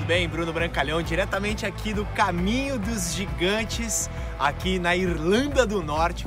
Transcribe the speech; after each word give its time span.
tudo 0.00 0.06
bem? 0.06 0.26
Bruno 0.26 0.52
Brancalhão, 0.52 1.02
diretamente 1.02 1.66
aqui 1.66 1.92
do 1.92 2.06
Caminho 2.06 2.78
dos 2.78 3.12
Gigantes, 3.12 4.08
aqui 4.38 4.78
na 4.78 4.96
Irlanda 4.96 5.66
do 5.66 5.82
Norte. 5.82 6.26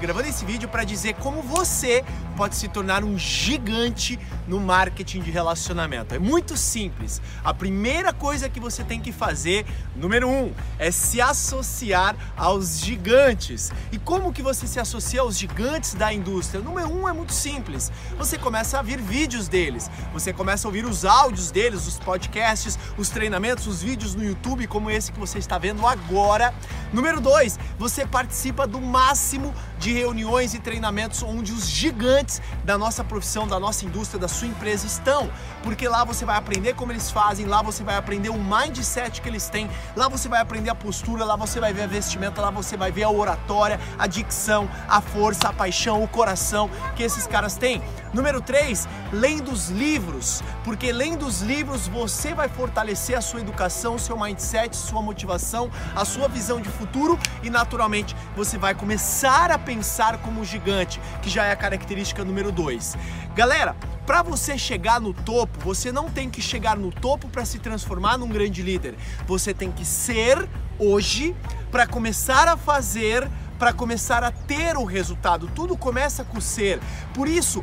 Gravando 0.00 0.28
esse 0.28 0.44
vídeo 0.44 0.68
para 0.68 0.82
dizer 0.82 1.14
como 1.14 1.42
você 1.42 2.04
pode 2.40 2.56
se 2.56 2.68
tornar 2.68 3.04
um 3.04 3.18
gigante 3.18 4.18
no 4.48 4.58
marketing 4.58 5.20
de 5.20 5.30
relacionamento. 5.30 6.14
É 6.14 6.18
muito 6.18 6.56
simples. 6.56 7.20
A 7.44 7.52
primeira 7.52 8.14
coisa 8.14 8.48
que 8.48 8.58
você 8.58 8.82
tem 8.82 8.98
que 8.98 9.12
fazer, 9.12 9.66
número 9.94 10.26
um, 10.26 10.50
é 10.78 10.90
se 10.90 11.20
associar 11.20 12.16
aos 12.34 12.80
gigantes. 12.80 13.70
E 13.92 13.98
como 13.98 14.32
que 14.32 14.42
você 14.42 14.66
se 14.66 14.80
associa 14.80 15.20
aos 15.20 15.36
gigantes 15.36 15.92
da 15.92 16.14
indústria? 16.14 16.62
Número 16.62 16.88
um 16.88 17.06
é 17.06 17.12
muito 17.12 17.34
simples. 17.34 17.92
Você 18.16 18.38
começa 18.38 18.78
a 18.78 18.82
ver 18.82 19.02
vídeos 19.02 19.46
deles. 19.46 19.90
Você 20.14 20.32
começa 20.32 20.66
a 20.66 20.68
ouvir 20.70 20.86
os 20.86 21.04
áudios 21.04 21.50
deles, 21.50 21.86
os 21.86 21.98
podcasts, 21.98 22.78
os 22.96 23.10
treinamentos, 23.10 23.66
os 23.66 23.82
vídeos 23.82 24.14
no 24.14 24.24
YouTube, 24.24 24.66
como 24.66 24.90
esse 24.90 25.12
que 25.12 25.20
você 25.20 25.38
está 25.38 25.58
vendo 25.58 25.86
agora. 25.86 26.54
Número 26.90 27.20
dois, 27.20 27.58
você 27.78 28.06
participa 28.06 28.66
do 28.66 28.80
máximo 28.80 29.54
de 29.78 29.92
reuniões 29.92 30.54
e 30.54 30.58
treinamentos 30.58 31.22
onde 31.22 31.52
os 31.52 31.68
gigantes 31.68 32.29
da 32.64 32.76
nossa 32.76 33.02
profissão, 33.02 33.48
da 33.48 33.58
nossa 33.58 33.84
indústria, 33.84 34.20
da 34.20 34.28
sua 34.28 34.46
empresa 34.46 34.86
estão, 34.86 35.30
porque 35.62 35.88
lá 35.88 36.04
você 36.04 36.24
vai 36.24 36.36
aprender 36.36 36.74
como 36.74 36.92
eles 36.92 37.10
fazem, 37.10 37.46
lá 37.46 37.62
você 37.62 37.82
vai 37.82 37.96
aprender 37.96 38.28
o 38.28 38.38
mindset 38.38 39.20
que 39.20 39.28
eles 39.28 39.48
têm, 39.48 39.68
lá 39.96 40.08
você 40.08 40.28
vai 40.28 40.40
aprender 40.40 40.70
a 40.70 40.74
postura, 40.74 41.24
lá 41.24 41.36
você 41.36 41.58
vai 41.58 41.72
ver 41.72 41.82
a 41.82 41.86
vestimenta, 41.86 42.40
lá 42.40 42.50
você 42.50 42.76
vai 42.76 42.92
ver 42.92 43.04
a 43.04 43.10
oratória, 43.10 43.80
a 43.98 44.06
dicção, 44.06 44.68
a 44.88 45.00
força, 45.00 45.48
a 45.48 45.52
paixão, 45.52 46.02
o 46.02 46.08
coração 46.08 46.70
que 46.94 47.02
esses 47.02 47.26
caras 47.26 47.56
têm. 47.56 47.82
Número 48.12 48.40
3, 48.40 48.88
lendo 49.12 49.52
os 49.52 49.68
livros, 49.68 50.42
porque 50.64 50.90
lendo 50.90 51.24
os 51.24 51.42
livros 51.42 51.86
você 51.86 52.34
vai 52.34 52.48
fortalecer 52.48 53.16
a 53.16 53.20
sua 53.20 53.40
educação, 53.40 53.98
seu 53.98 54.18
mindset, 54.18 54.76
sua 54.76 55.00
motivação, 55.00 55.70
a 55.94 56.04
sua 56.04 56.26
visão 56.26 56.60
de 56.60 56.68
futuro 56.68 57.16
e 57.42 57.48
naturalmente 57.48 58.16
você 58.34 58.58
vai 58.58 58.74
começar 58.74 59.52
a 59.52 59.58
pensar 59.58 60.18
como 60.18 60.40
um 60.40 60.44
gigante, 60.44 61.00
que 61.22 61.30
já 61.30 61.44
é 61.44 61.52
a 61.52 61.56
característica 61.56 62.24
número 62.24 62.50
2. 62.50 62.96
Galera, 63.36 63.76
para 64.04 64.22
você 64.22 64.58
chegar 64.58 65.00
no 65.00 65.14
topo, 65.14 65.60
você 65.60 65.92
não 65.92 66.10
tem 66.10 66.28
que 66.28 66.42
chegar 66.42 66.76
no 66.76 66.90
topo 66.90 67.28
para 67.28 67.44
se 67.44 67.60
transformar 67.60 68.18
num 68.18 68.28
grande 68.28 68.60
líder. 68.60 68.96
Você 69.24 69.54
tem 69.54 69.70
que 69.70 69.84
ser 69.84 70.48
hoje 70.80 71.36
para 71.70 71.86
começar 71.86 72.48
a 72.48 72.56
fazer 72.56 73.30
para 73.60 73.74
começar 73.74 74.24
a 74.24 74.32
ter 74.32 74.74
o 74.78 74.84
resultado. 74.84 75.46
Tudo 75.54 75.76
começa 75.76 76.24
com 76.24 76.40
ser. 76.40 76.80
Por 77.12 77.28
isso, 77.28 77.62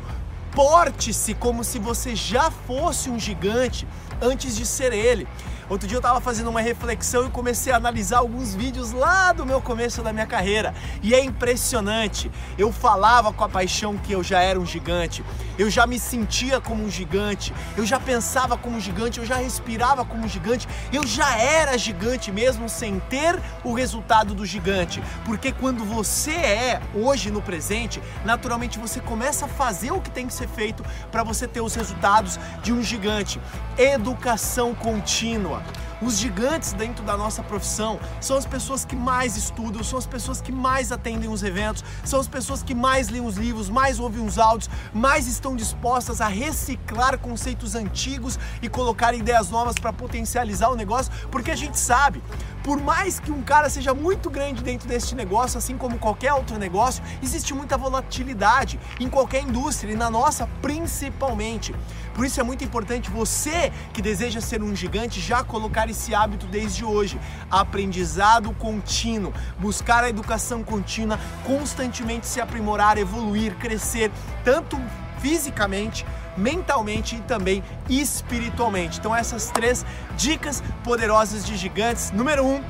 porte-se 0.54 1.34
como 1.34 1.62
se 1.64 1.78
você 1.78 2.14
já 2.14 2.50
fosse 2.50 3.10
um 3.10 3.18
gigante 3.18 3.86
antes 4.20 4.56
de 4.56 4.66
ser 4.66 4.92
ele. 4.92 5.26
Outro 5.68 5.86
dia 5.86 5.96
eu 5.96 6.00
estava 6.00 6.18
fazendo 6.18 6.48
uma 6.48 6.62
reflexão 6.62 7.26
e 7.26 7.30
comecei 7.30 7.70
a 7.70 7.76
analisar 7.76 8.18
alguns 8.18 8.54
vídeos 8.54 8.90
lá 8.90 9.32
do 9.34 9.44
meu 9.44 9.60
começo 9.60 10.02
da 10.02 10.14
minha 10.14 10.26
carreira. 10.26 10.74
E 11.02 11.14
é 11.14 11.22
impressionante. 11.22 12.30
Eu 12.56 12.72
falava 12.72 13.34
com 13.34 13.44
a 13.44 13.48
paixão 13.50 13.98
que 13.98 14.10
eu 14.10 14.22
já 14.22 14.40
era 14.40 14.58
um 14.58 14.64
gigante. 14.64 15.22
Eu 15.58 15.68
já 15.68 15.86
me 15.86 15.98
sentia 15.98 16.58
como 16.58 16.82
um 16.82 16.90
gigante. 16.90 17.52
Eu 17.76 17.84
já 17.84 18.00
pensava 18.00 18.56
como 18.56 18.78
um 18.78 18.80
gigante, 18.80 19.18
eu 19.18 19.26
já 19.26 19.36
respirava 19.36 20.06
como 20.06 20.24
um 20.24 20.28
gigante. 20.28 20.66
Eu 20.90 21.06
já 21.06 21.36
era 21.36 21.76
gigante 21.76 22.32
mesmo 22.32 22.66
sem 22.66 22.98
ter 23.00 23.38
o 23.62 23.74
resultado 23.74 24.34
do 24.34 24.46
gigante. 24.46 25.02
Porque 25.26 25.52
quando 25.52 25.84
você 25.84 26.30
é 26.30 26.80
hoje 26.94 27.30
no 27.30 27.42
presente, 27.42 28.00
naturalmente 28.24 28.78
você 28.78 29.00
começa 29.00 29.44
a 29.44 29.48
fazer 29.48 29.92
o 29.92 30.00
que 30.00 30.10
tem 30.10 30.26
que 30.26 30.32
ser 30.32 30.48
feito 30.48 30.82
para 31.12 31.22
você 31.22 31.46
ter 31.46 31.60
os 31.60 31.74
resultados 31.74 32.40
de 32.62 32.72
um 32.72 32.82
gigante. 32.82 33.38
Educação 33.76 34.74
contínua. 34.74 35.57
Os 36.00 36.16
gigantes 36.16 36.72
dentro 36.72 37.04
da 37.04 37.16
nossa 37.16 37.42
profissão 37.42 37.98
são 38.20 38.36
as 38.36 38.46
pessoas 38.46 38.84
que 38.84 38.94
mais 38.94 39.36
estudam, 39.36 39.82
são 39.82 39.98
as 39.98 40.06
pessoas 40.06 40.40
que 40.40 40.52
mais 40.52 40.92
atendem 40.92 41.28
os 41.28 41.42
eventos, 41.42 41.84
são 42.04 42.20
as 42.20 42.28
pessoas 42.28 42.62
que 42.62 42.72
mais 42.72 43.08
leem 43.08 43.26
os 43.26 43.36
livros, 43.36 43.68
mais 43.68 43.98
ouvem 43.98 44.24
os 44.24 44.38
áudios, 44.38 44.70
mais 44.94 45.26
estão 45.26 45.56
dispostas 45.56 46.20
a 46.20 46.28
reciclar 46.28 47.18
conceitos 47.18 47.74
antigos 47.74 48.38
e 48.62 48.68
colocar 48.68 49.12
ideias 49.12 49.50
novas 49.50 49.74
para 49.74 49.92
potencializar 49.92 50.70
o 50.70 50.76
negócio, 50.76 51.12
porque 51.32 51.50
a 51.50 51.56
gente 51.56 51.78
sabe, 51.78 52.22
por 52.68 52.78
mais 52.78 53.18
que 53.18 53.32
um 53.32 53.40
cara 53.40 53.70
seja 53.70 53.94
muito 53.94 54.28
grande 54.28 54.62
dentro 54.62 54.86
deste 54.86 55.14
negócio, 55.14 55.56
assim 55.56 55.78
como 55.78 55.98
qualquer 55.98 56.34
outro 56.34 56.58
negócio, 56.58 57.02
existe 57.22 57.54
muita 57.54 57.78
volatilidade 57.78 58.78
em 59.00 59.08
qualquer 59.08 59.42
indústria 59.42 59.92
e 59.92 59.96
na 59.96 60.10
nossa 60.10 60.46
principalmente. 60.60 61.74
Por 62.14 62.26
isso 62.26 62.38
é 62.38 62.42
muito 62.42 62.62
importante 62.62 63.08
você 63.10 63.72
que 63.94 64.02
deseja 64.02 64.42
ser 64.42 64.62
um 64.62 64.76
gigante 64.76 65.18
já 65.18 65.42
colocar 65.42 65.88
esse 65.88 66.14
hábito 66.14 66.44
desde 66.44 66.84
hoje. 66.84 67.18
Aprendizado 67.50 68.52
contínuo, 68.52 69.32
buscar 69.58 70.04
a 70.04 70.10
educação 70.10 70.62
contínua, 70.62 71.18
constantemente 71.46 72.26
se 72.26 72.38
aprimorar, 72.38 72.98
evoluir, 72.98 73.56
crescer, 73.56 74.12
tanto 74.44 74.78
fisicamente, 75.20 76.04
mentalmente 76.36 77.16
e 77.16 77.20
também 77.20 77.62
espiritualmente. 77.88 78.98
Então 78.98 79.14
essas 79.14 79.50
três 79.50 79.84
dicas 80.16 80.62
poderosas 80.84 81.44
de 81.44 81.56
gigantes. 81.56 82.10
Número 82.10 82.44
um, 82.44 82.62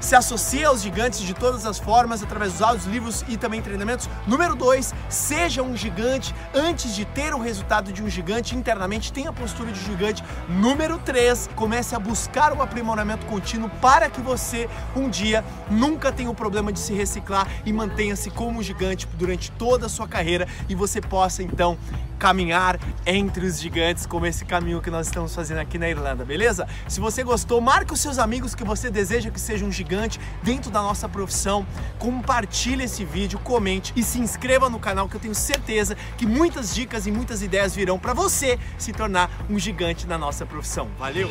se 0.00 0.14
associa 0.14 0.68
aos 0.68 0.82
gigantes 0.82 1.20
de 1.20 1.34
todas 1.34 1.66
as 1.66 1.78
formas, 1.78 2.22
através 2.22 2.52
dos 2.52 2.62
áudios, 2.62 2.86
livros 2.86 3.24
e 3.28 3.36
também 3.36 3.60
treinamentos. 3.60 4.08
Número 4.26 4.54
2, 4.54 4.94
seja 5.08 5.62
um 5.62 5.76
gigante 5.76 6.34
antes 6.54 6.94
de 6.94 7.04
ter 7.04 7.34
o 7.34 7.38
resultado 7.38 7.92
de 7.92 8.02
um 8.02 8.08
gigante 8.08 8.56
internamente, 8.56 9.12
tenha 9.12 9.30
a 9.30 9.32
postura 9.32 9.72
de 9.72 9.80
gigante. 9.80 10.22
Número 10.48 10.98
3, 10.98 11.50
comece 11.54 11.94
a 11.94 11.98
buscar 11.98 12.52
um 12.52 12.62
aprimoramento 12.62 13.26
contínuo 13.26 13.70
para 13.80 14.08
que 14.08 14.20
você 14.20 14.68
um 14.94 15.08
dia 15.08 15.44
nunca 15.70 16.12
tenha 16.12 16.30
o 16.30 16.34
problema 16.34 16.72
de 16.72 16.78
se 16.78 16.92
reciclar 16.92 17.48
e 17.64 17.72
mantenha-se 17.72 18.30
como 18.30 18.58
um 18.58 18.62
gigante 18.62 19.08
durante 19.14 19.50
toda 19.52 19.86
a 19.86 19.88
sua 19.88 20.06
carreira 20.06 20.46
e 20.68 20.74
você 20.74 21.00
possa 21.00 21.42
então 21.42 21.76
caminhar 22.18 22.78
entre 23.06 23.46
os 23.46 23.60
gigantes, 23.60 24.04
como 24.04 24.26
esse 24.26 24.44
caminho 24.44 24.82
que 24.82 24.90
nós 24.90 25.06
estamos 25.06 25.34
fazendo 25.34 25.58
aqui 25.58 25.78
na 25.78 25.88
Irlanda, 25.88 26.24
beleza? 26.24 26.66
Se 26.88 27.00
você 27.00 27.22
gostou, 27.22 27.60
marque 27.60 27.92
os 27.92 28.00
seus 28.00 28.18
amigos 28.18 28.54
que 28.54 28.64
você 28.64 28.90
deseja 28.90 29.30
que 29.30 29.40
seja 29.40 29.64
um 29.64 29.72
gigante 29.72 30.20
dentro 30.42 30.70
da 30.70 30.82
nossa 30.82 31.08
profissão, 31.08 31.66
compartilhe 31.98 32.84
esse 32.84 33.04
vídeo, 33.04 33.38
comente 33.38 33.92
e 33.96 34.02
se 34.02 34.18
inscreva 34.18 34.68
no 34.68 34.78
canal 34.78 35.08
que 35.08 35.16
eu 35.16 35.20
tenho 35.20 35.34
certeza 35.34 35.96
que 36.16 36.26
muitas 36.26 36.74
dicas 36.74 37.06
e 37.06 37.12
muitas 37.12 37.42
ideias 37.42 37.74
virão 37.74 37.98
para 37.98 38.12
você 38.12 38.58
se 38.76 38.92
tornar 38.92 39.30
um 39.48 39.58
gigante 39.58 40.06
na 40.06 40.18
nossa 40.18 40.44
profissão. 40.44 40.88
Valeu! 40.98 41.28